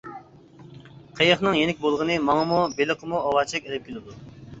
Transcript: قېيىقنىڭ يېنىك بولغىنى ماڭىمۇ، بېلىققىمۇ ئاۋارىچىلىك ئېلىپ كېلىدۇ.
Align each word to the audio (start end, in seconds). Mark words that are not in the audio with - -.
قېيىقنىڭ 1.19 1.57
يېنىك 1.59 1.83
بولغىنى 1.83 2.15
ماڭىمۇ، 2.29 2.63
بېلىققىمۇ 2.79 3.21
ئاۋارىچىلىك 3.21 3.69
ئېلىپ 3.69 3.87
كېلىدۇ. 3.91 4.17